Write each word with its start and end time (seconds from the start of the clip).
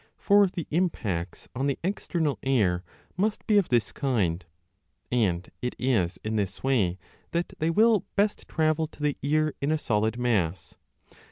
For 0.17 0.47
the 0.47 0.65
impacts 0.71 1.47
on 1.53 1.67
the 1.67 1.77
external 1.83 2.39
air 2.41 2.83
must 3.15 3.45
be 3.45 3.59
of 3.59 3.69
this 3.69 3.91
kind, 3.91 4.43
and 5.11 5.47
it 5.61 5.75
is 5.77 6.17
in 6.23 6.37
this 6.37 6.63
way 6.63 6.97
that 7.33 7.53
they 7.59 7.69
will 7.69 8.03
best 8.15 8.47
travel 8.47 8.87
to 8.87 9.03
the 9.03 9.15
ear 9.21 9.53
in 9.61 9.69
a 9.71 9.77
solid 9.77 10.17
mass. 10.17 10.75